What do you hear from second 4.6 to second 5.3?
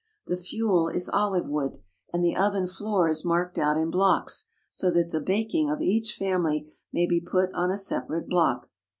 so that the